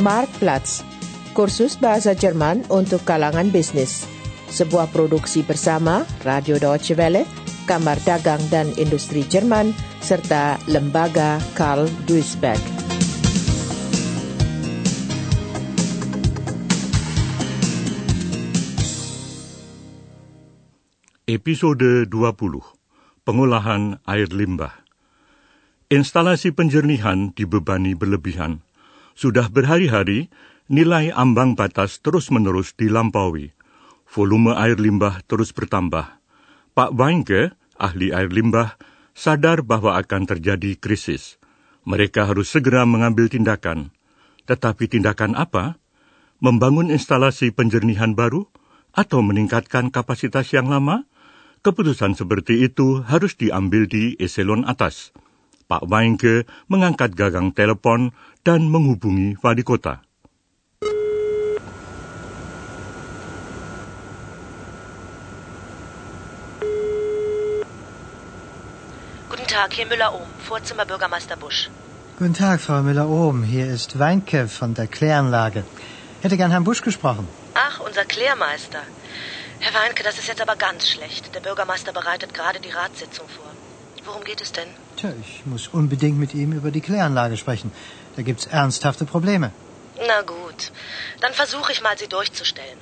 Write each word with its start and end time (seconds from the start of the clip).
Marktplatz, 0.00 0.80
kursus 1.36 1.76
bahasa 1.76 2.16
Jerman 2.16 2.64
untuk 2.72 3.04
kalangan 3.04 3.52
bisnis. 3.52 4.08
Sebuah 4.48 4.88
produksi 4.88 5.44
bersama 5.44 6.08
Radio 6.24 6.56
Deutsche 6.56 6.96
Welle, 6.96 7.28
Kamar 7.68 8.00
Dagang 8.02 8.40
dan 8.48 8.72
Industri 8.80 9.28
Jerman, 9.28 9.76
serta 10.00 10.56
Lembaga 10.66 11.36
Karl 11.52 11.84
Duisberg. 12.08 12.58
Episode 21.28 22.08
20 22.08 22.10
Pengolahan 23.22 24.02
Air 24.08 24.32
Limbah 24.34 24.82
Instalasi 25.92 26.50
penjernihan 26.50 27.34
dibebani 27.34 27.94
berlebihan. 27.94 28.62
Sudah 29.18 29.50
berhari-hari, 29.50 30.30
nilai 30.70 31.10
ambang 31.10 31.58
batas 31.58 31.98
terus-menerus 31.98 32.78
dilampaui. 32.78 33.52
Volume 34.10 34.54
air 34.58 34.78
limbah 34.78 35.22
terus 35.26 35.54
bertambah. 35.54 36.18
Pak 36.74 36.90
Weinke, 36.94 37.54
ahli 37.78 38.10
air 38.14 38.30
limbah, 38.30 38.74
sadar 39.14 39.62
bahwa 39.66 39.98
akan 39.98 40.26
terjadi 40.26 40.78
krisis. 40.78 41.38
Mereka 41.86 42.26
harus 42.26 42.50
segera 42.50 42.86
mengambil 42.86 43.26
tindakan. 43.26 43.90
Tetapi 44.46 44.90
tindakan 44.90 45.38
apa? 45.38 45.78
Membangun 46.42 46.90
instalasi 46.90 47.54
penjernihan 47.54 48.14
baru? 48.14 48.46
Atau 48.90 49.22
meningkatkan 49.22 49.94
kapasitas 49.94 50.50
yang 50.50 50.66
lama? 50.66 51.06
Keputusan 51.60 52.16
seperti 52.16 52.66
itu 52.66 53.04
harus 53.04 53.36
diambil 53.36 53.86
di 53.86 54.18
eselon 54.18 54.66
atas. 54.66 55.14
Pak 55.70 55.86
Weinke 55.86 56.50
mengangkat 56.66 57.14
gagang 57.14 57.54
telepon 57.54 58.10
dan 58.42 58.66
menghubungi 58.66 59.38
wali 59.38 59.62
kota. 59.62 60.02
Guten 69.30 69.46
Tag, 69.46 69.70
hier 69.78 69.86
Müller-Ohm, 69.86 70.26
Vorzimmer 70.48 70.86
Bürgermeister 70.90 71.36
Busch. 71.38 71.70
Guten 72.18 72.34
Tag, 72.34 72.58
Frau 72.60 72.82
Müller-Ohm. 72.82 73.44
Hier 73.44 73.66
ist 73.70 73.98
Weinke 73.98 74.48
von 74.48 74.74
der 74.74 74.88
Kläranlage. 74.88 75.62
Hätte 76.22 76.36
gern 76.36 76.50
Herrn 76.50 76.64
Busch 76.64 76.82
gesprochen. 76.82 77.28
Ach, 77.54 77.78
unser 77.80 78.04
Klärmeister. 78.04 78.82
Herr 79.60 79.74
Weinke, 79.80 80.02
das 80.02 80.18
ist 80.18 80.26
jetzt 80.26 80.42
aber 80.42 80.56
ganz 80.56 80.88
schlecht. 80.90 81.34
Der 81.34 81.40
Bürgermeister 81.40 81.92
bereitet 81.92 82.34
gerade 82.34 82.58
die 82.58 82.70
Ratssitzung 82.70 83.28
vor. 83.28 83.50
Worum 84.10 84.24
geht 84.24 84.40
es 84.40 84.50
denn? 84.50 84.70
Tja, 84.96 85.10
ich 85.24 85.46
muss 85.46 85.68
unbedingt 85.68 86.18
mit 86.18 86.34
ihm 86.34 86.52
über 86.60 86.70
die 86.76 86.80
Kläranlage 86.80 87.36
sprechen. 87.36 87.70
Da 88.16 88.22
gibt's 88.22 88.46
ernsthafte 88.46 89.04
Probleme. 89.04 89.52
Na 90.08 90.22
gut, 90.22 90.72
dann 91.20 91.32
versuche 91.32 91.70
ich 91.72 91.80
mal, 91.80 91.96
Sie 91.96 92.08
durchzustellen. 92.08 92.78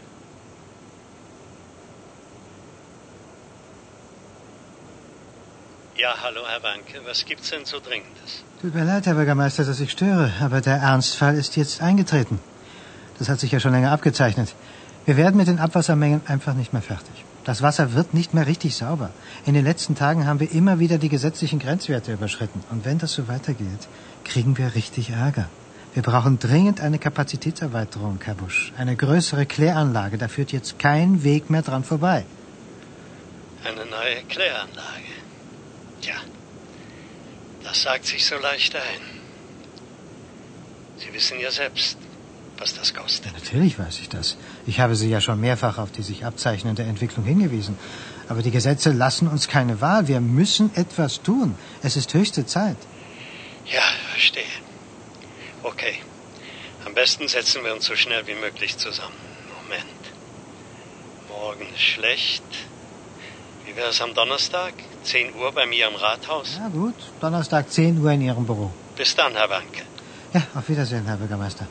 Ja, 6.05 6.15
hallo 6.23 6.43
Herr 6.49 6.63
Wanke, 6.63 6.97
was 7.05 7.25
gibt's 7.27 7.51
denn 7.51 7.65
so 7.67 7.79
Dringendes? 7.79 8.31
Tut 8.63 8.75
mir 8.75 8.85
leid, 8.85 9.05
Herr 9.07 9.17
Bürgermeister, 9.21 9.65
dass 9.65 9.81
ich 9.81 9.91
störe, 9.91 10.33
aber 10.41 10.61
der 10.63 10.77
Ernstfall 10.77 11.35
ist 11.37 11.57
jetzt 11.57 11.83
eingetreten. 11.83 12.41
Das 13.19 13.29
hat 13.29 13.41
sich 13.41 13.53
ja 13.53 13.61
schon 13.61 13.73
länger 13.73 13.93
abgezeichnet. 13.93 14.55
Wir 15.05 15.17
werden 15.17 15.37
mit 15.37 15.49
den 15.49 15.59
Abwassermengen 15.59 16.23
einfach 16.27 16.55
nicht 16.55 16.73
mehr 16.73 16.83
fertig. 16.83 17.28
Das 17.49 17.63
Wasser 17.63 17.95
wird 17.95 18.13
nicht 18.13 18.35
mehr 18.35 18.47
richtig 18.47 18.77
sauber. 18.77 19.09
In 19.47 19.55
den 19.55 19.65
letzten 19.65 19.95
Tagen 19.95 20.27
haben 20.27 20.39
wir 20.39 20.53
immer 20.53 20.81
wieder 20.81 20.99
die 20.99 21.09
gesetzlichen 21.09 21.59
Grenzwerte 21.59 22.13
überschritten. 22.13 22.63
Und 22.71 22.85
wenn 22.85 22.99
das 22.99 23.15
so 23.15 23.27
weitergeht, 23.27 23.89
kriegen 24.23 24.59
wir 24.59 24.75
richtig 24.75 25.09
Ärger. 25.09 25.49
Wir 25.95 26.03
brauchen 26.03 26.39
dringend 26.39 26.83
eine 26.83 26.99
Kapazitätserweiterung, 26.99 28.21
Herr 28.23 28.35
Busch. 28.35 28.75
Eine 28.77 28.97
größere 28.97 29.47
Kläranlage. 29.47 30.19
Da 30.19 30.29
führt 30.29 30.53
jetzt 30.53 30.79
kein 30.79 31.25
Weg 31.25 31.49
mehr 31.49 31.63
dran 31.63 31.85
vorbei. 31.85 32.27
Eine 33.65 33.87
neue 33.87 34.25
Kläranlage. 34.29 35.15
Tja, 36.03 36.17
das 37.65 37.81
sagt 37.81 38.05
sich 38.05 38.27
so 38.27 38.37
leicht 38.37 38.77
ein. 38.77 39.03
Sie 40.99 41.15
wissen 41.15 41.41
ja 41.41 41.51
selbst, 41.51 41.97
was 42.59 42.75
das 42.75 42.93
kostet. 42.93 43.33
Natürlich 43.33 43.79
weiß 43.79 44.01
ich 44.01 44.11
das. 44.11 44.37
Ich 44.69 44.81
habe 44.81 44.95
Sie 44.97 45.09
ja 45.09 45.21
schon 45.23 45.41
mehrfach 45.41 45.79
auf 45.79 45.91
die 45.93 46.03
sich 46.03 46.27
abzeichnende 46.27 46.83
Entwicklung 46.83 47.25
hingewiesen. 47.25 47.79
Aber 48.29 48.43
die 48.43 48.51
Gesetze 48.51 48.91
lassen 48.93 49.27
uns 49.27 49.49
keine 49.49 49.81
Wahl. 49.81 50.09
Wir 50.09 50.21
müssen 50.21 50.71
etwas 50.75 51.23
tun. 51.23 51.55
Es 51.83 51.97
ist 51.97 52.13
höchste 52.13 52.45
Zeit. 52.45 52.77
Ja, 53.77 53.87
verstehe. 54.13 54.55
Okay. 55.63 55.95
Am 56.85 56.93
besten 56.93 57.29
setzen 57.29 57.65
wir 57.65 57.73
uns 57.73 57.87
so 57.87 57.97
schnell 57.97 58.27
wie 58.27 58.35
möglich 58.35 58.77
zusammen. 58.77 59.17
Moment. 59.63 60.03
Morgen 61.31 61.67
ist 61.75 61.87
schlecht. 61.95 62.45
Wie 63.65 63.75
wäre 63.75 63.89
es 63.89 64.03
am 64.03 64.13
Donnerstag? 64.13 64.75
10 65.03 65.35
Uhr 65.35 65.51
bei 65.53 65.65
mir 65.65 65.87
am 65.87 65.95
Rathaus? 65.95 66.59
Ja 66.59 66.69
gut, 66.69 66.95
Donnerstag 67.21 67.73
10 67.73 67.99
Uhr 67.99 68.13
in 68.13 68.21
Ihrem 68.21 68.45
Büro. 68.45 68.71
Bis 68.97 69.15
dann, 69.15 69.33
Herr 69.33 69.49
Wanke. 69.49 69.83
Ja, 70.35 70.43
auf 70.55 70.69
Wiedersehen, 70.69 71.07
Herr 71.07 71.17
Bürgermeister. 71.17 71.67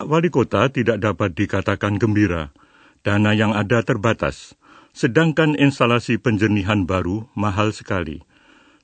Wali 0.00 0.32
kota 0.32 0.72
tidak 0.72 1.04
dapat 1.04 1.36
dikatakan 1.36 2.00
gembira. 2.00 2.56
Dana 3.04 3.36
yang 3.36 3.52
ada 3.52 3.84
terbatas, 3.84 4.56
sedangkan 4.96 5.56
instalasi 5.56 6.16
penjernihan 6.16 6.88
baru 6.88 7.28
mahal 7.36 7.76
sekali. 7.76 8.24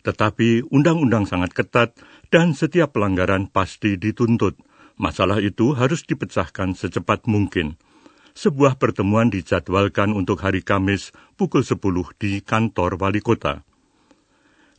Tetapi 0.04 0.69
undang-undang 0.69 1.25
sangat 1.25 1.56
ketat 1.56 1.97
dan 2.28 2.53
setiap 2.53 2.93
pelanggaran 2.93 3.49
pasti 3.49 3.97
dituntut. 3.97 4.60
Masalah 5.00 5.41
itu 5.41 5.72
harus 5.72 6.04
dipecahkan 6.04 6.77
secepat 6.77 7.25
mungkin. 7.28 7.81
Sebuah 8.37 8.77
pertemuan 8.77 9.33
dijadwalkan 9.33 10.12
untuk 10.12 10.44
hari 10.44 10.60
Kamis 10.60 11.16
pukul 11.41 11.65
10 11.65 11.81
di 12.21 12.44
kantor 12.44 13.00
wali 13.00 13.25
kota. 13.25 13.65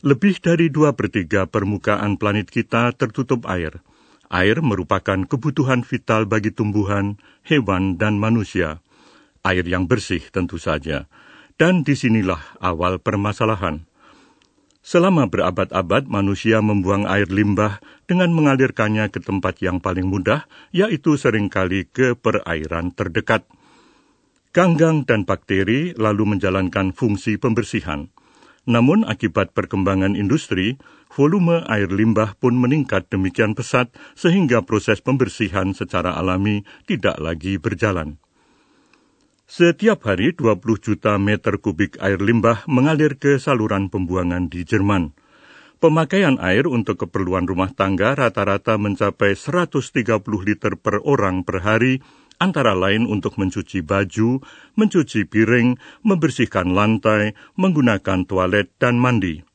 Lebih 0.06 0.38
dari 0.38 0.70
dua 0.70 0.94
per 0.94 1.10
tiga 1.10 1.50
permukaan 1.50 2.14
planet 2.22 2.54
kita 2.54 2.94
tertutup 2.94 3.50
air. 3.50 3.82
Air 4.28 4.60
merupakan 4.60 5.24
kebutuhan 5.24 5.80
vital 5.80 6.28
bagi 6.28 6.52
tumbuhan, 6.52 7.16
hewan, 7.48 7.96
dan 7.96 8.20
manusia. 8.20 8.84
Air 9.40 9.64
yang 9.64 9.88
bersih 9.88 10.20
tentu 10.28 10.60
saja. 10.60 11.08
Dan 11.56 11.80
di 11.80 11.96
sinilah 11.96 12.60
awal 12.60 13.00
permasalahan. 13.00 13.88
Selama 14.84 15.28
berabad-abad 15.28 16.08
manusia 16.08 16.64
membuang 16.64 17.04
air 17.08 17.28
limbah 17.28 17.80
dengan 18.08 18.32
mengalirkannya 18.32 19.12
ke 19.12 19.20
tempat 19.20 19.60
yang 19.60 19.80
paling 19.80 20.08
mudah, 20.08 20.48
yaitu 20.72 21.16
sering 21.20 21.52
kali 21.52 21.84
ke 21.88 22.16
perairan 22.16 22.92
terdekat. 22.92 23.44
Ganggang 24.52 25.04
dan 25.04 25.28
bakteri 25.28 25.92
lalu 25.92 26.36
menjalankan 26.36 26.96
fungsi 26.96 27.36
pembersihan. 27.36 28.08
Namun 28.68 29.04
akibat 29.04 29.56
perkembangan 29.56 30.16
industri, 30.16 30.76
volume 31.12 31.64
air 31.66 31.88
limbah 31.88 32.36
pun 32.38 32.56
meningkat 32.56 33.08
demikian 33.08 33.56
pesat 33.56 33.90
sehingga 34.14 34.62
proses 34.62 35.00
pembersihan 35.00 35.72
secara 35.72 36.14
alami 36.14 36.62
tidak 36.84 37.18
lagi 37.18 37.56
berjalan. 37.56 38.20
Setiap 39.48 40.04
hari 40.04 40.36
20 40.36 40.60
juta 40.76 41.16
meter 41.16 41.56
kubik 41.56 41.96
air 42.04 42.20
limbah 42.20 42.68
mengalir 42.68 43.16
ke 43.16 43.40
saluran 43.40 43.88
pembuangan 43.88 44.52
di 44.52 44.60
Jerman. 44.60 45.16
Pemakaian 45.80 46.36
air 46.36 46.68
untuk 46.68 47.00
keperluan 47.08 47.48
rumah 47.48 47.72
tangga 47.72 48.12
rata-rata 48.12 48.76
mencapai 48.76 49.32
130 49.32 50.20
liter 50.44 50.76
per 50.76 51.00
orang 51.00 51.48
per 51.48 51.64
hari, 51.64 52.04
antara 52.36 52.76
lain 52.76 53.08
untuk 53.08 53.40
mencuci 53.40 53.80
baju, 53.80 54.44
mencuci 54.76 55.24
piring, 55.24 55.80
membersihkan 56.04 56.76
lantai, 56.76 57.32
menggunakan 57.56 58.28
toilet, 58.28 58.68
dan 58.76 59.00
mandi. 59.00 59.47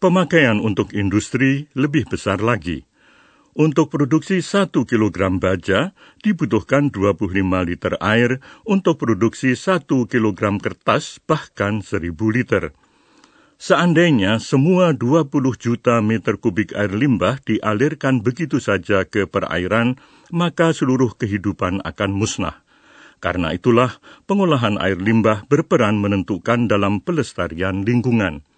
Pemakaian 0.00 0.64
untuk 0.64 0.96
industri 0.96 1.68
lebih 1.76 2.08
besar 2.08 2.40
lagi. 2.40 2.88
Untuk 3.52 3.92
produksi 3.92 4.40
1 4.40 4.72
kg 4.72 5.36
baja 5.36 5.92
dibutuhkan 6.24 6.88
25 6.88 7.28
liter 7.68 8.00
air, 8.00 8.40
untuk 8.64 8.96
produksi 8.96 9.52
1 9.52 9.84
kg 9.84 10.40
kertas 10.56 11.20
bahkan 11.28 11.84
1000 11.84 12.16
liter. 12.16 12.72
Seandainya 13.60 14.40
semua 14.40 14.96
20 14.96 15.28
juta 15.60 16.00
meter 16.00 16.40
kubik 16.40 16.72
air 16.72 16.96
limbah 16.96 17.36
dialirkan 17.44 18.24
begitu 18.24 18.56
saja 18.56 19.04
ke 19.04 19.28
perairan, 19.28 20.00
maka 20.32 20.72
seluruh 20.72 21.12
kehidupan 21.12 21.84
akan 21.84 22.10
musnah. 22.16 22.64
Karena 23.20 23.52
itulah 23.52 24.00
pengolahan 24.24 24.80
air 24.80 24.96
limbah 24.96 25.44
berperan 25.44 26.00
menentukan 26.00 26.72
dalam 26.72 27.04
pelestarian 27.04 27.84
lingkungan. 27.84 28.48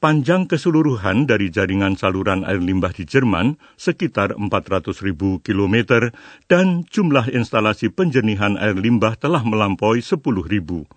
Panjang 0.00 0.48
keseluruhan 0.48 1.28
dari 1.28 1.52
jaringan 1.52 1.92
saluran 1.92 2.40
air 2.48 2.56
limbah 2.56 2.88
di 2.88 3.04
Jerman 3.04 3.60
sekitar 3.76 4.32
400 4.32 4.96
ribu 5.04 5.44
kilometer 5.44 6.16
dan 6.48 6.88
jumlah 6.88 7.28
instalasi 7.28 7.92
penjernihan 7.92 8.56
air 8.56 8.80
limbah 8.80 9.20
telah 9.20 9.44
melampaui 9.44 10.00
10 10.00 10.24
ribu. 10.48 10.88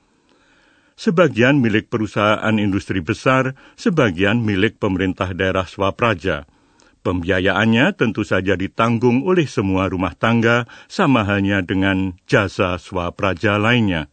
Sebagian 0.96 1.60
milik 1.60 1.92
perusahaan 1.92 2.56
industri 2.56 3.04
besar, 3.04 3.60
sebagian 3.76 4.40
milik 4.40 4.80
pemerintah 4.80 5.36
daerah 5.36 5.68
swapraja. 5.68 6.48
Pembiayaannya 7.04 8.00
tentu 8.00 8.24
saja 8.24 8.56
ditanggung 8.56 9.28
oleh 9.28 9.52
semua 9.52 9.92
rumah 9.92 10.16
tangga, 10.16 10.64
sama 10.88 11.28
halnya 11.28 11.60
dengan 11.60 12.16
jasa 12.24 12.80
swapraja 12.80 13.60
lainnya. 13.60 14.08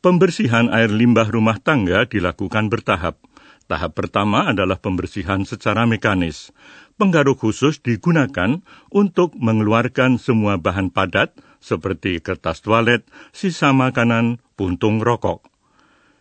Pembersihan 0.00 0.72
air 0.72 0.88
limbah 0.88 1.28
rumah 1.28 1.60
tangga 1.60 2.08
dilakukan 2.08 2.72
bertahap. 2.72 3.20
Tahap 3.66 3.94
pertama 3.94 4.50
adalah 4.50 4.78
pembersihan 4.78 5.46
secara 5.46 5.86
mekanis. 5.86 6.50
Penggaruk 6.98 7.40
khusus 7.40 7.80
digunakan 7.80 8.60
untuk 8.92 9.34
mengeluarkan 9.38 10.18
semua 10.20 10.60
bahan 10.60 10.92
padat 10.92 11.34
seperti 11.62 12.18
kertas 12.18 12.60
toilet, 12.60 13.06
sisa 13.30 13.70
makanan, 13.70 14.42
puntung 14.58 14.98
rokok. 14.98 15.46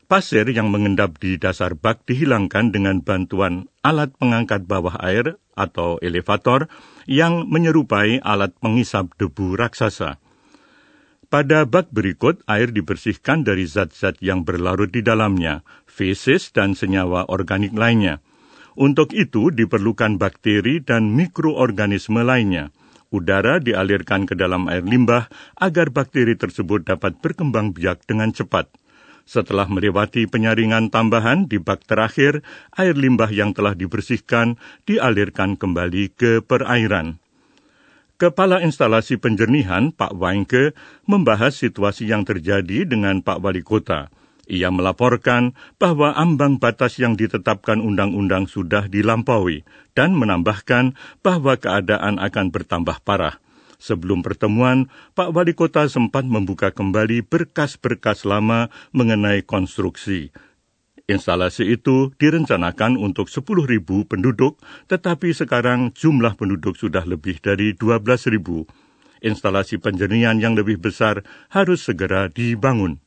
Pasir 0.05 0.43
yang 0.51 0.69
mengendap 0.69 1.17
di 1.23 1.39
dasar 1.39 1.71
bak 1.73 2.03
dihilangkan 2.03 2.75
dengan 2.75 2.99
bantuan 2.99 3.71
alat 3.79 4.11
pengangkat 4.19 4.67
bawah 4.67 4.99
air 4.99 5.39
atau 5.55 5.97
elevator 6.03 6.67
yang 7.07 7.47
menyerupai 7.47 8.19
alat 8.19 8.51
pengisap 8.59 9.07
debu 9.15 9.55
raksasa. 9.55 10.19
Pada 11.31 11.63
bak 11.63 11.95
berikut, 11.95 12.43
air 12.43 12.75
dibersihkan 12.75 13.47
dari 13.47 13.63
zat-zat 13.63 14.19
yang 14.19 14.43
berlarut 14.43 14.91
di 14.91 14.99
dalamnya, 14.99 15.63
fesis 15.91 16.55
dan 16.55 16.71
senyawa 16.71 17.27
organik 17.27 17.75
lainnya. 17.75 18.23
Untuk 18.79 19.11
itu 19.11 19.51
diperlukan 19.51 20.15
bakteri 20.15 20.79
dan 20.79 21.11
mikroorganisme 21.11 22.23
lainnya. 22.23 22.71
Udara 23.11 23.59
dialirkan 23.59 24.23
ke 24.23 24.39
dalam 24.39 24.71
air 24.71 24.87
limbah 24.87 25.27
agar 25.59 25.91
bakteri 25.91 26.39
tersebut 26.39 26.87
dapat 26.87 27.19
berkembang 27.19 27.75
biak 27.75 28.07
dengan 28.07 28.31
cepat. 28.31 28.71
Setelah 29.27 29.67
melewati 29.67 30.25
penyaringan 30.31 30.87
tambahan 30.87 31.45
di 31.51 31.59
bak 31.59 31.83
terakhir, 31.83 32.39
air 32.79 32.95
limbah 32.95 33.27
yang 33.27 33.51
telah 33.51 33.75
dibersihkan 33.75 34.55
dialirkan 34.87 35.59
kembali 35.59 36.15
ke 36.15 36.39
perairan. 36.39 37.19
Kepala 38.15 38.61
Instalasi 38.61 39.17
Penjernihan, 39.17 39.89
Pak 39.91 40.13
Waingke, 40.13 40.77
membahas 41.09 41.57
situasi 41.57 42.05
yang 42.05 42.21
terjadi 42.21 42.85
dengan 42.85 43.25
Pak 43.25 43.41
Wali 43.41 43.65
Kota. 43.65 44.13
Ia 44.49 44.73
melaporkan 44.73 45.53
bahwa 45.77 46.17
ambang 46.17 46.57
batas 46.57 46.97
yang 46.97 47.13
ditetapkan 47.13 47.77
undang-undang 47.77 48.49
sudah 48.49 48.89
dilampaui 48.89 49.61
dan 49.93 50.17
menambahkan 50.17 50.97
bahwa 51.21 51.59
keadaan 51.59 52.17
akan 52.17 52.49
bertambah 52.49 53.03
parah. 53.05 53.37
Sebelum 53.81 54.21
pertemuan, 54.21 54.93
Pak 55.17 55.33
Wali 55.33 55.57
Kota 55.57 55.89
sempat 55.89 56.21
membuka 56.21 56.69
kembali 56.69 57.25
berkas-berkas 57.25 58.29
lama 58.29 58.69
mengenai 58.93 59.41
konstruksi. 59.41 60.29
Instalasi 61.09 61.75
itu 61.75 62.13
direncanakan 62.15 62.95
untuk 62.95 63.27
10.000 63.27 63.81
penduduk, 64.05 64.61
tetapi 64.85 65.33
sekarang 65.33 65.91
jumlah 65.97 66.37
penduduk 66.37 66.77
sudah 66.77 67.03
lebih 67.09 67.41
dari 67.41 67.73
12.000. 67.73 68.69
Instalasi 69.25 69.81
penjernihan 69.81 70.37
yang 70.37 70.53
lebih 70.53 70.77
besar 70.77 71.25
harus 71.49 71.81
segera 71.81 72.29
dibangun. 72.29 73.01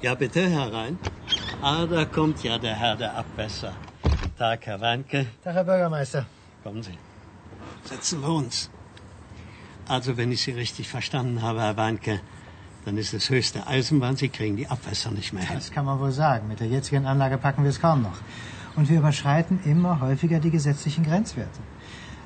Ja, 0.00 0.14
bitte 0.14 0.48
herein. 0.48 0.96
Ah, 1.60 1.84
da 1.84 2.04
kommt 2.04 2.44
ja 2.44 2.56
der 2.56 2.76
Herr 2.76 2.94
der 2.94 3.16
Abwässer. 3.16 3.72
Tag, 4.38 4.66
Herr 4.66 4.80
Weinke. 4.80 5.26
Tag, 5.42 5.54
Herr 5.54 5.64
Bürgermeister. 5.64 6.24
Kommen 6.62 6.84
Sie. 6.84 6.96
Setzen 7.82 8.22
wir 8.22 8.28
uns. 8.28 8.70
Also, 9.88 10.16
wenn 10.16 10.30
ich 10.30 10.42
Sie 10.42 10.52
richtig 10.52 10.88
verstanden 10.88 11.42
habe, 11.42 11.62
Herr 11.62 11.76
Weinke, 11.76 12.20
dann 12.84 12.96
ist 12.96 13.12
es 13.12 13.28
höchste 13.28 13.66
Eisenbahn, 13.66 14.16
Sie 14.16 14.28
kriegen 14.28 14.56
die 14.56 14.68
Abwässer 14.68 15.10
nicht 15.10 15.32
mehr 15.32 15.42
hin. 15.42 15.56
Das 15.56 15.72
kann 15.72 15.84
man 15.84 15.98
wohl 15.98 16.12
sagen. 16.12 16.46
Mit 16.46 16.60
der 16.60 16.68
jetzigen 16.68 17.04
Anlage 17.04 17.36
packen 17.36 17.64
wir 17.64 17.70
es 17.70 17.80
kaum 17.80 18.02
noch. 18.02 18.18
Und 18.76 18.88
wir 18.88 18.98
überschreiten 18.98 19.58
immer 19.64 20.00
häufiger 20.00 20.38
die 20.38 20.52
gesetzlichen 20.52 21.02
Grenzwerte. 21.02 21.60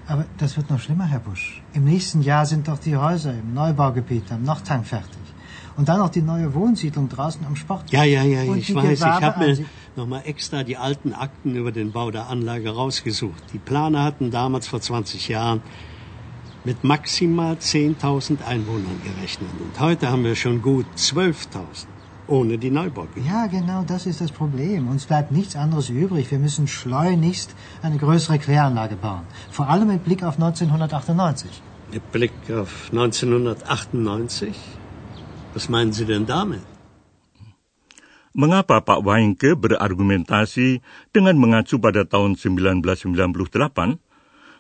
Aber 0.07 0.27
das 0.37 0.59
wird 0.59 0.69
noch 0.69 0.81
schlimmer, 0.81 1.07
Herr 1.07 1.21
Busch. 1.21 1.63
Im 1.73 1.85
nächsten 1.85 2.21
Jahr 2.21 2.45
sind 2.45 2.69
doch 2.69 2.79
die 2.79 2.99
Häuser 2.99 3.33
im 3.33 3.55
Neubaugebiet 3.55 4.31
am 4.31 4.43
Nordhang 4.43 4.85
fertig. 4.85 5.22
Und 5.77 5.89
dann 5.89 5.99
noch 5.99 6.11
die 6.11 6.23
neue 6.23 6.53
Wohnsiedlung 6.55 7.09
draußen 7.09 7.45
am 7.47 7.57
Sport. 7.57 7.91
Ja, 7.91 8.05
ja, 8.05 8.23
ja, 8.23 8.51
Und 8.51 8.59
ich 8.59 8.75
weiß. 8.75 9.01
Ich 9.01 9.05
habe 9.05 9.45
mir 9.45 9.65
nochmal 9.97 10.23
extra 10.25 10.63
die 10.65 10.77
alten 10.77 11.13
Akten 11.13 11.57
über 11.57 11.73
den 11.73 11.93
Bau 11.93 12.11
der 12.11 12.29
Anlage 12.29 12.71
rausgesucht. 12.71 13.43
Die 13.53 13.59
Planer 13.59 14.05
hatten 14.05 14.31
damals 14.31 14.69
vor 14.69 14.81
20 14.81 15.29
Jahren 15.29 15.63
mit 16.65 16.85
maximal 16.85 17.55
10.000 17.55 18.45
Einwohnern 18.47 19.01
gerechnet. 19.03 19.51
Und 19.59 19.81
heute 19.81 20.11
haben 20.11 20.25
wir 20.25 20.37
schon 20.37 20.63
gut 20.63 20.87
12.000, 20.97 21.87
ohne 22.29 22.59
die 22.59 22.71
Neubaugebiete. 22.71 23.27
Ja, 23.27 23.47
genau 23.47 23.83
das 23.87 24.07
ist 24.07 24.21
das 24.21 24.31
Problem. 24.31 24.89
Uns 24.89 25.07
bleibt 25.07 25.33
nichts 25.33 25.57
anderes 25.57 25.89
übrig. 25.89 26.31
Wir 26.31 26.39
müssen 26.39 26.69
schleunigst 26.69 27.55
eine 27.83 27.97
größere 27.97 28.39
Kläranlage 28.39 28.97
bauen. 28.97 29.23
Vor 29.51 29.69
allem 29.69 29.89
mit 29.89 30.05
Blick 30.05 30.23
auf 30.23 30.35
1998. 30.35 31.51
Mit 31.93 32.13
Blick 32.13 32.33
auf 32.51 32.89
1998? 32.93 34.55
Was 35.53 35.69
meinen 35.69 35.93
Sie 35.93 36.09
denn 36.09 36.25
damit? 36.25 36.65
Mengapa 38.33 38.81
Pak 38.81 39.05
Waingke 39.05 39.53
berargumentasi 39.53 40.81
dengan 41.13 41.37
mengacu 41.37 41.77
pada 41.77 42.09
tahun 42.09 42.41
1998? 42.41 44.01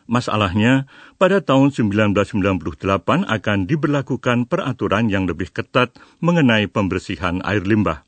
Masalahnya, 0.04 0.84
pada 1.16 1.40
tahun 1.40 1.72
1998 1.72 3.24
akan 3.24 3.58
diberlakukan 3.64 4.44
peraturan 4.44 5.08
yang 5.08 5.24
lebih 5.24 5.48
ketat 5.56 5.96
mengenai 6.20 6.68
pembersihan 6.68 7.40
air 7.48 7.64
limbah. 7.64 8.04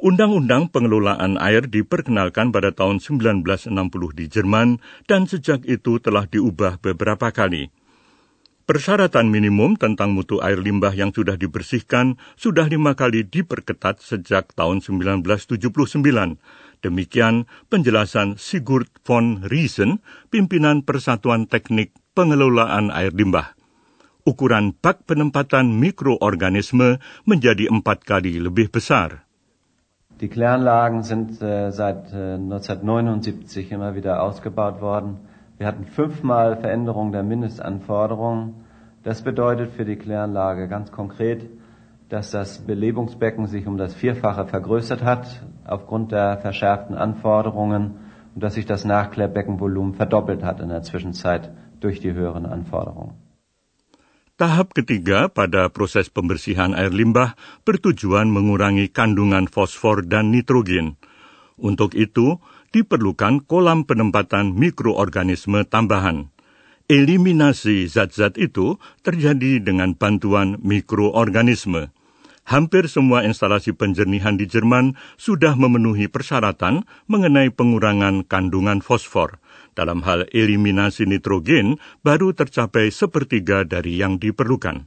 Undang-undang 0.00 0.72
pengelolaan 0.72 1.36
air 1.36 1.68
diperkenalkan 1.68 2.48
pada 2.48 2.72
tahun 2.72 3.04
1960 3.04 3.68
di 4.16 4.24
Jerman 4.32 4.80
dan 5.04 5.28
sejak 5.28 5.60
itu 5.68 6.00
telah 6.00 6.24
diubah 6.24 6.80
beberapa 6.80 7.28
kali. 7.28 7.68
Persyaratan 8.64 9.28
minimum 9.28 9.76
tentang 9.76 10.16
mutu 10.16 10.40
air 10.40 10.56
limbah 10.56 10.96
yang 10.96 11.12
sudah 11.12 11.36
dibersihkan 11.36 12.16
sudah 12.32 12.64
lima 12.64 12.96
kali 12.96 13.20
diperketat 13.20 14.00
sejak 14.00 14.56
tahun 14.56 14.80
1979. 14.80 15.60
Demikian 16.80 17.44
penjelasan 17.68 18.40
Sigurd 18.40 18.88
von 19.04 19.44
Riesen, 19.52 20.00
pimpinan 20.32 20.80
Persatuan 20.80 21.44
Teknik 21.44 21.92
Pengelolaan 22.16 22.88
Air 22.88 23.12
Limbah. 23.12 23.52
Ukuran 24.24 24.72
bak 24.72 25.04
penempatan 25.04 25.76
mikroorganisme 25.76 27.04
menjadi 27.28 27.68
empat 27.68 28.08
kali 28.08 28.40
lebih 28.40 28.72
besar. 28.72 29.28
Die 30.16 30.32
Kläranlagen 30.32 31.04
sind 31.04 31.36
äh, 31.44 31.68
seit 31.68 32.08
äh, 32.16 32.40
1979 32.40 33.76
immer 33.76 33.92
wieder 33.92 34.24
ausgebaut 34.24 34.80
worden. 34.80 35.20
Wir 35.56 35.68
hatten 35.68 35.84
fünfmal 35.84 36.56
Veränderung 36.56 37.12
der 37.12 37.22
Mindestanforderungen. 37.22 38.63
Das 39.04 39.20
bedeutet 39.22 39.72
für 39.76 39.84
die 39.84 39.96
Kläranlage 39.96 40.66
ganz 40.66 40.90
konkret, 40.90 41.44
dass 42.08 42.30
das 42.30 42.64
Belebungsbecken 42.64 43.46
sich 43.46 43.66
um 43.66 43.76
das 43.76 43.94
Vierfache 43.94 44.46
vergrößert 44.46 45.04
hat 45.04 45.44
aufgrund 45.64 46.12
der 46.12 46.38
verschärften 46.38 46.96
Anforderungen 46.96 48.00
und 48.34 48.42
dass 48.42 48.54
sich 48.54 48.64
das 48.64 48.84
Nachklärbeckenvolumen 48.84 49.94
verdoppelt 49.94 50.42
hat 50.42 50.60
in 50.60 50.70
der 50.70 50.82
Zwischenzeit 50.82 51.52
durch 51.80 52.00
die 52.00 52.12
höheren 52.12 52.46
Anforderungen. 52.46 53.20
Tahap 54.34 54.74
ketiga 54.74 55.30
pada 55.30 55.70
proses 55.70 56.10
pembersihan 56.10 56.74
air 56.74 56.90
limbah 56.90 57.38
bertujuan 57.62 58.34
mengurangi 58.34 58.90
kandungan 58.90 59.46
fosfor 59.46 60.02
dan 60.02 60.34
nitrogen. 60.34 60.98
Untuk 61.54 61.94
itu, 61.94 62.42
diperlukan 62.74 63.46
kolam 63.46 63.86
penempatan 63.86 64.58
mikroorganisme 64.58 65.62
tambahan. 65.70 66.33
Eliminasi 66.84 67.88
zat-zat 67.88 68.36
itu 68.36 68.76
terjadi 69.00 69.56
dengan 69.56 69.96
bantuan 69.96 70.60
mikroorganisme. 70.60 71.88
Hampir 72.44 72.92
semua 72.92 73.24
instalasi 73.24 73.72
penjernihan 73.72 74.36
di 74.36 74.44
Jerman 74.44 74.92
sudah 75.16 75.56
memenuhi 75.56 76.12
persyaratan 76.12 76.84
mengenai 77.08 77.48
pengurangan 77.48 78.28
kandungan 78.28 78.84
fosfor. 78.84 79.40
Dalam 79.72 80.04
hal 80.04 80.28
eliminasi 80.28 81.08
nitrogen, 81.08 81.80
baru 82.04 82.36
tercapai 82.36 82.92
sepertiga 82.92 83.64
dari 83.64 83.96
yang 83.96 84.20
diperlukan. 84.20 84.84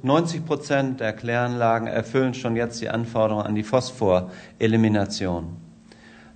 90 0.00 0.48
Prozent 0.48 0.88
der 1.04 1.12
Kläranlagen 1.12 1.92
erfüllen 1.92 2.32
schon 2.32 2.56
jetzt 2.56 2.80
die 2.80 2.88
Anforderungen 2.88 3.44
an 3.44 3.52
die 3.52 3.68
Phosphorelimination. 3.68 5.65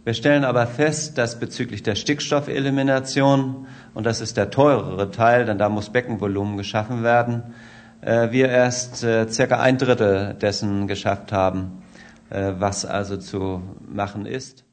Wir 0.03 0.15
stellen 0.15 0.45
aber 0.45 0.67
fest, 0.67 1.19
dass 1.19 1.39
bezüglich 1.39 1.83
der 1.83 1.95
Stickstoffelimination, 1.95 3.67
und 3.93 4.07
das 4.07 4.23
ist 4.23 4.39
der 4.39 4.51
teurere 4.51 5.11
Teil, 5.11 5.45
denn 5.45 5.59
da 5.59 5.69
muss 5.69 5.91
Beckenvolumen 5.91 6.57
geschaffen 6.57 7.03
werden, 7.03 7.53
äh, 8.01 8.33
wir 8.33 8.49
erst 8.49 9.05
äh, 9.05 9.29
circa 9.29 9.61
ein 9.61 9.77
Drittel 9.77 10.35
dessen 10.41 10.87
geschafft 10.87 11.33
haben, 11.33 11.83
äh, 12.31 12.55
was 12.57 12.87
also 12.87 13.19
zu 13.19 13.63
machen 13.87 14.25
ist. 14.25 14.65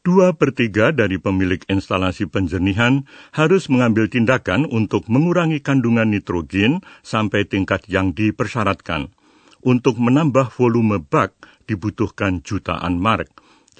Dua 0.00 0.32
per 0.32 0.56
tiga 0.56 0.96
dari 0.96 1.20
pemilik 1.20 1.60
instalasi 1.68 2.24
penjernihan 2.24 3.04
harus 3.36 3.68
mengambil 3.68 4.08
tindakan 4.08 4.64
untuk 4.64 5.12
mengurangi 5.12 5.60
kandungan 5.60 6.08
nitrogen 6.08 6.80
sampai 7.04 7.44
tingkat 7.44 7.84
yang 7.84 8.16
dipersyaratkan. 8.16 9.12
Untuk 9.60 10.00
menambah 10.00 10.56
volume 10.56 11.04
bak 11.04 11.36
dibutuhkan 11.68 12.40
jutaan 12.40 12.96
mark. 12.96 13.28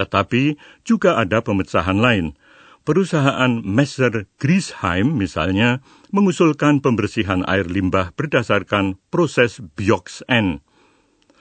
Tetapi 0.01 0.57
juga 0.81 1.21
ada 1.21 1.45
pemecahan 1.45 2.01
lain. 2.01 2.33
Perusahaan 2.81 3.61
Messer 3.61 4.25
Griesheim 4.41 5.13
misalnya 5.21 5.85
mengusulkan 6.09 6.81
pembersihan 6.81 7.45
air 7.45 7.69
limbah 7.69 8.17
berdasarkan 8.17 8.97
proses 9.13 9.61
Biox-N. 9.77 10.65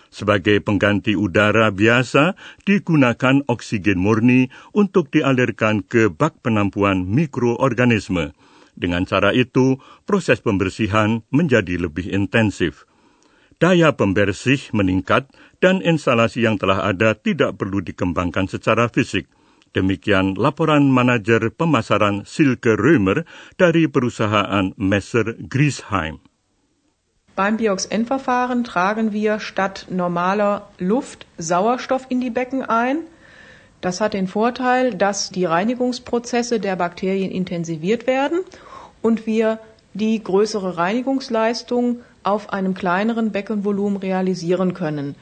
Sebagai 0.09 0.59
pengganti 0.59 1.13
udara 1.13 1.71
biasa, 1.71 2.33
digunakan 2.65 3.45
oksigen 3.45 4.01
murni 4.01 4.49
untuk 4.73 5.13
dialirkan 5.13 5.85
ke 5.85 6.09
bak 6.09 6.41
penampuan 6.41 7.05
mikroorganisme. 7.07 8.33
Dengan 8.73 9.05
cara 9.05 9.31
itu, 9.31 9.77
proses 10.09 10.41
pembersihan 10.41 11.21
menjadi 11.29 11.77
lebih 11.77 12.09
intensif. 12.09 12.88
Daya 13.59 13.91
pembersih 13.91 14.71
meningkat 14.71 15.27
dan 15.59 15.83
instalasi 15.83 16.47
yang 16.47 16.55
telah 16.55 16.87
ada 16.87 17.11
tidak 17.11 17.59
perlu 17.59 17.83
dikembangkan 17.83 18.47
secara 18.47 18.87
fisik. 18.87 19.27
Demikian 19.75 20.39
laporan 20.39 20.87
manajer 20.87 21.51
pemasaran 21.51 22.23
Silke 22.23 22.79
Römer 22.79 23.27
dari 23.59 23.91
perusahaan 23.91 24.71
Messer 24.79 25.35
Griesheim. 25.35 26.23
Beim 27.35 27.59
Biox-N-Verfahren 27.59 28.63
tragen 28.63 29.11
wir 29.11 29.39
statt 29.43 29.87
normaler 29.91 30.67
Luft 30.79 31.27
Sauerstoff 31.37 32.07
in 32.07 32.23
die 32.23 32.31
Becken 32.31 32.63
ein. 32.63 33.03
Das 33.79 33.99
hat 33.99 34.15
den 34.15 34.27
Vorteil, 34.27 34.95
dass 34.95 35.29
die 35.29 35.45
Reinigungsprozesse 35.45 36.59
der 36.59 36.75
Bakterien 36.75 37.31
intensiviert 37.31 38.07
werden 38.07 38.39
und 39.01 39.27
wir 39.27 39.59
die 39.93 40.21
größere 40.23 40.77
Reinigungsleistung 40.77 42.01
auf 42.23 42.51
einem 42.51 42.73
kleineren 42.73 43.31
Beckenvolumen 43.31 43.97
realisieren 43.97 44.73
können. 44.73 45.15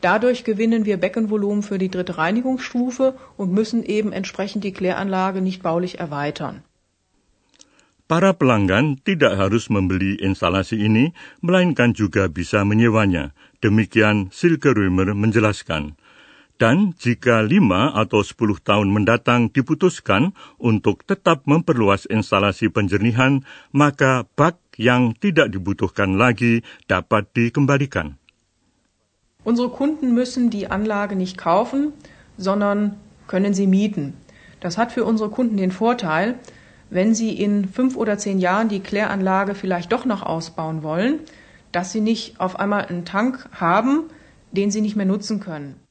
Dadurch 0.00 0.42
gewinnen 0.42 0.84
wir 0.84 0.96
Beckenvolumen 0.96 1.62
für 1.62 1.78
die 1.78 1.88
dritte 1.88 2.18
Reinigungsstufe 2.18 3.14
und 3.36 3.52
müssen 3.52 3.84
eben 3.84 4.12
entsprechend 4.12 4.64
die 4.64 4.72
Kläranlage 4.72 5.40
nicht 5.40 5.62
baulich 5.62 6.00
erweitern. 6.00 6.62
Para 8.12 8.34
pelanggan 8.36 9.00
tidak 9.06 9.38
harus 9.38 9.70
membeli 9.70 10.20
instalasi 10.20 10.84
ini, 10.84 11.16
melainkan 11.40 11.94
juga 11.94 12.28
bisa 12.28 12.60
menyewanya. 12.60 13.32
Demikian 13.62 14.28
Silke 14.34 14.74
Römer 14.74 15.14
menjelaskan. 15.14 15.96
Dan 16.62 16.94
jika 16.94 17.42
lima 17.42 17.90
atau 17.90 18.22
sepuluh 18.22 18.54
tahun 18.62 18.94
mendatang 18.94 19.50
diputuskan 19.50 20.30
untuk 20.62 21.02
tetap 21.02 21.42
memperluas 21.42 22.06
instalasi 22.06 22.70
penjernihan, 22.70 23.42
maka 23.74 24.30
bak 24.38 24.62
yang 24.78 25.10
tidak 25.18 25.50
dibutuhkan 25.50 26.14
lagi 26.14 26.62
dapat 26.86 27.26
dikembalikan. 27.34 28.14
Unsere 29.42 29.74
Kunden 29.74 30.14
müssen 30.14 30.54
die 30.54 30.70
Anlage 30.70 31.18
nicht 31.18 31.34
kaufen, 31.34 31.98
sondern 32.38 32.94
können 33.26 33.58
sie 33.58 33.66
mieten. 33.66 34.14
Das 34.62 34.78
hat 34.78 34.94
für 34.94 35.02
unsere 35.02 35.34
Kunden 35.34 35.58
den 35.58 35.74
Vorteil, 35.74 36.38
wenn 36.94 37.10
Sie 37.10 37.34
in 37.34 37.66
fünf 37.66 37.98
oder 37.98 38.22
zehn 38.22 38.38
Jahren 38.38 38.70
die 38.70 38.78
Kläranlage 38.78 39.58
vielleicht 39.58 39.90
doch 39.90 40.06
noch 40.06 40.22
ausbauen 40.22 40.86
wollen, 40.86 41.26
dass 41.74 41.90
Sie 41.90 41.98
nicht 41.98 42.38
auf 42.38 42.54
einmal 42.54 42.86
einen 42.86 43.02
Tank 43.04 43.50
haben, 43.50 44.06
den 44.52 44.70
Sie 44.70 44.78
nicht 44.80 44.94
mehr 44.94 45.10
nutzen 45.10 45.40
können. 45.40 45.81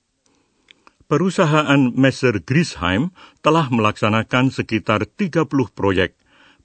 Perusahaan 1.11 1.91
Messer 1.91 2.39
Grisheim 2.39 3.11
telah 3.43 3.67
melaksanakan 3.67 4.47
sekitar 4.47 5.03
30 5.03 5.43
proyek, 5.75 6.15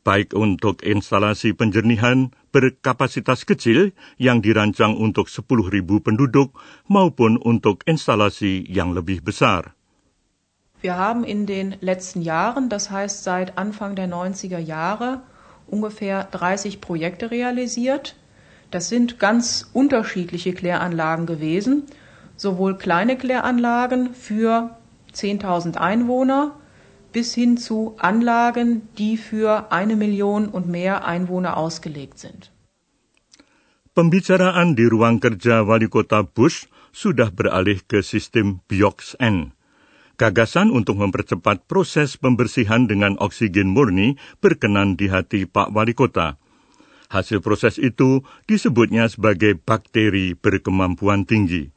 baik 0.06 0.38
untuk 0.38 0.86
instalasi 0.86 1.50
penjernihan 1.50 2.30
berkapasitas 2.54 3.42
kecil 3.42 3.90
yang 4.22 4.38
dirancang 4.38 4.94
untuk 4.94 5.26
10.000 5.26 5.82
penduduk 5.98 6.54
maupun 6.86 7.42
untuk 7.42 7.82
instalasi 7.90 8.62
yang 8.70 8.94
lebih 8.94 9.18
besar. 9.26 9.74
Wir 10.78 10.94
haben 10.94 11.26
in 11.26 11.50
den 11.50 11.74
letzten 11.82 12.22
Jahren, 12.22 12.70
das 12.70 12.86
heißt 12.94 13.26
seit 13.26 13.58
Anfang 13.58 13.98
der 13.98 14.06
90er 14.06 14.62
Jahre, 14.62 15.26
ungefähr 15.66 16.22
30 16.22 16.78
Projekte 16.78 17.34
realisiert. 17.34 18.14
Das 18.70 18.86
sind 18.94 19.18
ganz 19.18 19.66
unterschiedliche 19.74 20.54
Kläranlagen 20.54 21.26
gewesen, 21.26 21.90
sowohl 22.36 22.76
kleine 22.76 23.16
Kläranlagen 23.16 24.14
für 24.14 24.76
10.000 25.12 25.76
Einwohner 25.76 26.56
bis 27.12 27.32
hin 27.32 27.56
zu 27.56 27.96
Anlagen, 27.96 28.88
die 29.00 29.16
für 29.16 29.72
eine 29.72 29.96
Million 29.96 30.48
und 30.48 30.68
mehr 30.68 31.08
Einwohner 31.08 31.56
ausgelegt 31.56 32.20
sind. 32.20 32.52
Pembicaraan 33.96 34.76
di 34.76 34.84
ruang 34.84 35.24
kerja 35.24 35.64
Wali 35.64 35.88
Kota 35.88 36.20
Bush 36.20 36.68
sudah 36.92 37.32
beralih 37.32 37.80
ke 37.80 38.04
sistem 38.04 38.60
Biox-N. 38.68 39.56
Gagasan 40.20 40.68
untuk 40.68 41.00
mempercepat 41.00 41.64
proses 41.64 42.20
pembersihan 42.20 42.84
dengan 42.84 43.16
oksigen 43.16 43.72
murni 43.72 44.20
berkenan 44.44 45.00
di 45.00 45.08
hati 45.08 45.48
Pak 45.48 45.72
Wali 45.72 45.96
Kota. 45.96 46.36
Hasil 47.08 47.40
proses 47.40 47.80
itu 47.80 48.20
disebutnya 48.44 49.08
sebagai 49.08 49.56
bakteri 49.56 50.36
berkemampuan 50.36 51.24
tinggi. 51.24 51.75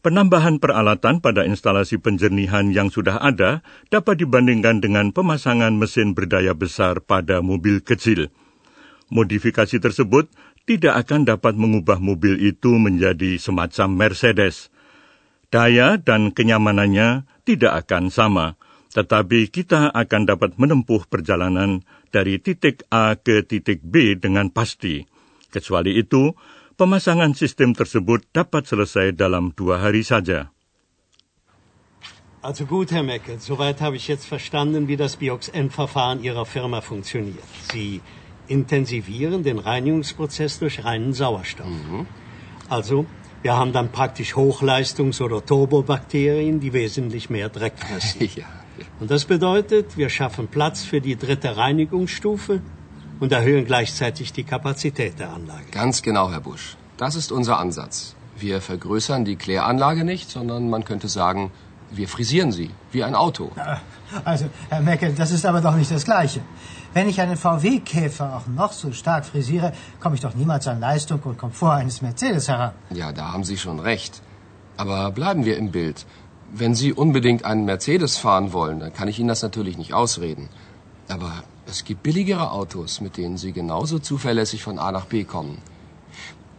Penambahan 0.00 0.56
peralatan 0.56 1.20
pada 1.20 1.44
instalasi 1.44 2.00
penjernihan 2.00 2.72
yang 2.72 2.88
sudah 2.88 3.20
ada 3.20 3.60
dapat 3.92 4.24
dibandingkan 4.24 4.80
dengan 4.80 5.12
pemasangan 5.12 5.76
mesin 5.76 6.16
berdaya 6.16 6.56
besar 6.56 7.04
pada 7.04 7.44
mobil 7.44 7.84
kecil. 7.84 8.32
Modifikasi 9.12 9.76
tersebut 9.76 10.32
tidak 10.64 11.04
akan 11.04 11.28
dapat 11.28 11.52
mengubah 11.52 12.00
mobil 12.00 12.40
itu 12.40 12.80
menjadi 12.80 13.36
semacam 13.36 13.88
Mercedes. 13.92 14.72
Daya 15.52 16.00
dan 16.00 16.32
kenyamanannya 16.32 17.28
tidak 17.44 17.84
akan 17.84 18.08
sama, 18.08 18.56
tetapi 18.96 19.52
kita 19.52 19.92
akan 19.92 20.22
dapat 20.24 20.56
menempuh 20.56 21.04
perjalanan 21.12 21.84
dari 22.08 22.40
titik 22.40 22.88
A 22.88 23.20
ke 23.20 23.44
titik 23.44 23.84
B 23.84 24.16
dengan 24.16 24.48
pasti. 24.48 25.04
Kecuali 25.50 25.98
itu, 25.98 26.32
pemasangan 26.80 27.36
sistem 27.36 27.76
tersebut 27.76 28.24
dapat 28.32 28.64
selesai 28.64 29.12
dalam 29.12 29.52
dua 29.52 29.84
hari 29.84 30.00
saja. 30.00 30.48
Also 32.40 32.64
gut, 32.64 32.88
Herr 32.88 33.04
Mecke, 33.04 33.36
soweit 33.36 33.84
habe 33.84 34.00
ich 34.00 34.08
jetzt 34.08 34.24
verstanden, 34.24 34.88
wie 34.88 34.96
das 34.96 35.20
Biox-N-Verfahren 35.20 36.24
Ihrer 36.24 36.48
Firma 36.48 36.80
funktioniert. 36.80 37.44
Sie 37.68 38.00
intensivieren 38.48 39.44
den 39.44 39.60
Reinigungsprozess 39.60 40.58
durch 40.58 40.80
reinen 40.82 41.12
Sauerstoff. 41.12 41.68
Mhm. 41.68 42.08
Also 42.72 43.04
wir 43.42 43.60
haben 43.60 43.76
dann 43.76 43.92
praktisch 43.92 44.32
Hochleistungs- 44.32 45.20
oder 45.20 45.44
Turbobakterien, 45.44 46.60
die 46.64 46.72
wesentlich 46.72 47.28
mehr 47.28 47.50
Dreck 47.50 47.76
fressen. 47.76 48.24
ja. 48.40 48.48
Und 49.00 49.10
das 49.10 49.26
bedeutet, 49.26 49.98
wir 50.00 50.08
schaffen 50.08 50.48
Platz 50.48 50.82
für 50.82 51.02
die 51.02 51.16
dritte 51.16 51.58
Reinigungsstufe 51.58 52.62
und 53.20 53.32
erhöhen 53.32 53.64
gleichzeitig 53.66 54.32
die 54.32 54.44
Kapazität 54.44 55.18
der 55.18 55.32
Anlage. 55.32 55.66
Ganz 55.70 56.02
genau, 56.02 56.30
Herr 56.30 56.40
Busch. 56.40 56.76
Das 56.96 57.14
ist 57.14 57.30
unser 57.30 57.58
Ansatz. 57.58 58.14
Wir 58.38 58.60
vergrößern 58.60 59.24
die 59.24 59.36
Kläranlage 59.36 60.04
nicht, 60.04 60.30
sondern 60.30 60.70
man 60.70 60.84
könnte 60.84 61.08
sagen, 61.08 61.52
wir 61.90 62.08
frisieren 62.08 62.52
sie, 62.52 62.70
wie 62.92 63.04
ein 63.04 63.14
Auto. 63.14 63.50
Also, 64.24 64.46
Herr 64.68 64.80
Meckel, 64.80 65.12
das 65.14 65.30
ist 65.30 65.46
aber 65.46 65.60
doch 65.60 65.76
nicht 65.76 65.90
das 65.90 66.04
Gleiche. 66.04 66.40
Wenn 66.94 67.08
ich 67.08 67.20
einen 67.20 67.36
VW-Käfer 67.36 68.36
auch 68.36 68.46
noch 68.48 68.72
so 68.72 68.92
stark 68.92 69.24
frisiere, 69.24 69.72
komme 70.00 70.16
ich 70.16 70.20
doch 70.20 70.34
niemals 70.34 70.66
an 70.66 70.80
Leistung 70.80 71.20
und 71.22 71.38
Komfort 71.38 71.74
eines 71.74 72.02
Mercedes 72.02 72.48
heran. 72.48 72.72
Ja, 72.90 73.12
da 73.12 73.32
haben 73.32 73.44
Sie 73.44 73.56
schon 73.56 73.78
recht. 73.78 74.22
Aber 74.76 75.10
bleiben 75.12 75.44
wir 75.44 75.56
im 75.56 75.70
Bild. 75.70 76.06
Wenn 76.52 76.74
Sie 76.74 76.92
unbedingt 76.92 77.44
einen 77.44 77.64
Mercedes 77.64 78.18
fahren 78.18 78.52
wollen, 78.52 78.80
dann 78.80 78.92
kann 78.92 79.06
ich 79.06 79.18
Ihnen 79.20 79.28
das 79.28 79.42
natürlich 79.42 79.78
nicht 79.78 79.94
ausreden. 79.94 80.48
Aber 81.08 81.44
es 81.70 81.84
gibt 81.84 82.02
billigere 82.02 82.50
Autos, 82.50 83.00
mit 83.00 83.16
denen 83.16 83.36
Sie 83.36 83.52
genauso 83.52 83.98
zuverlässig 84.00 84.62
von 84.62 84.78
A 84.78 84.90
nach 84.90 85.06
B 85.06 85.24
kommen. 85.24 85.58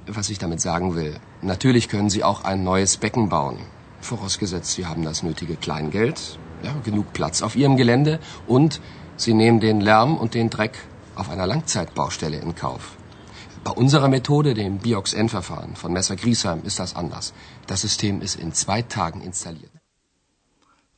Was 0.08 0.30
ich 0.30 0.40
damit 0.40 0.62
sagen 0.62 0.96
will, 0.96 1.20
natürlich 1.42 1.90
können 1.90 2.10
Sie 2.10 2.24
auch 2.24 2.44
ein 2.44 2.64
neues 2.64 2.98
Becken 2.98 3.30
bauen. 3.30 3.58
Vorausgesetzt, 4.00 4.72
Sie 4.72 4.86
haben 4.86 5.04
das 5.04 5.22
nötige 5.22 5.56
Kleingeld, 5.56 6.40
ja, 6.64 6.74
genug 6.84 7.14
Platz 7.14 7.42
auf 7.42 7.56
Ihrem 7.56 7.78
Gelände 7.78 8.20
und 8.48 8.82
Sie 9.18 9.34
nehmen 9.34 9.60
den 9.60 9.82
Lärm 9.82 10.18
und 10.18 10.34
den 10.34 10.50
Dreck 10.50 10.80
auf 11.16 11.30
einer 11.30 11.46
Langzeitbaustelle 11.46 12.38
in 12.38 12.56
Kauf. 12.56 12.98
Bei 13.64 13.72
unserer 13.72 14.08
Methode, 14.08 14.56
dem 14.56 14.80
Biox-N-Verfahren 14.80 15.76
von 15.76 15.94
Messer 15.94 16.16
Griesheim, 16.16 16.64
ist 16.64 16.80
das 16.80 16.96
anders. 16.96 17.34
Das 17.68 17.82
System 17.82 18.22
ist 18.22 18.40
in 18.40 18.54
zwei 18.54 18.82
Tagen 18.82 19.22
installiert. 19.22 19.81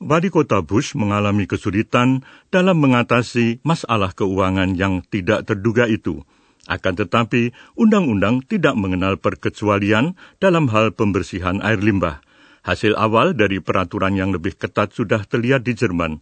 Wali 0.03 0.27
Kota 0.27 0.59
Bush 0.59 0.99
mengalami 0.99 1.47
kesulitan 1.47 2.27
dalam 2.51 2.83
mengatasi 2.83 3.63
masalah 3.63 4.11
keuangan 4.11 4.75
yang 4.75 4.99
tidak 5.07 5.47
terduga 5.47 5.87
itu. 5.87 6.27
Akan 6.67 6.99
tetapi, 6.99 7.55
undang-undang 7.79 8.43
tidak 8.43 8.75
mengenal 8.75 9.15
perkecualian 9.15 10.19
dalam 10.43 10.67
hal 10.71 10.91
pembersihan 10.91 11.63
air 11.63 11.79
limbah. 11.79 12.19
Hasil 12.67 12.99
awal 12.99 13.35
dari 13.35 13.63
peraturan 13.63 14.19
yang 14.19 14.35
lebih 14.35 14.59
ketat 14.59 14.91
sudah 14.91 15.23
terlihat 15.23 15.63
di 15.63 15.75
Jerman. 15.75 16.19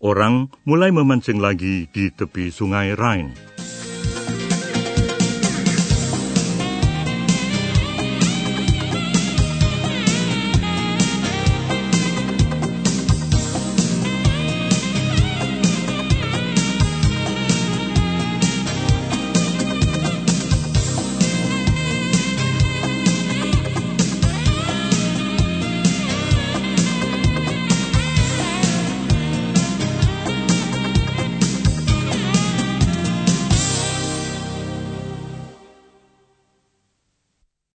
orang 0.00 0.48
mulai 0.64 0.88
memancing 0.90 1.38
lagi 1.44 1.84
di 1.92 2.08
tepi 2.08 2.48
sungai 2.48 2.96
Rhine. 2.96 3.36